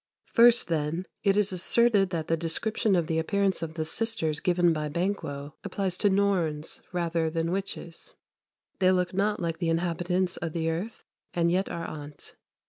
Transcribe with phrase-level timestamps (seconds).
[0.25, 4.73] First, then, it is asserted that the description of the appearance of the sisters given
[4.73, 8.15] by Banquo applies to Norns rather than witches
[8.79, 12.33] "They look not like the inhabitants o' th' earth, And yet are on't."